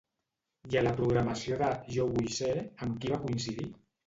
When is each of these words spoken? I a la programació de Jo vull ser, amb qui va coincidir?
I 0.71 0.79
a 0.79 0.81
la 0.87 0.93
programació 0.99 1.59
de 1.59 1.69
Jo 1.97 2.09
vull 2.17 2.31
ser, 2.39 2.55
amb 2.87 2.99
qui 3.05 3.15
va 3.15 3.21
coincidir? 3.29 3.71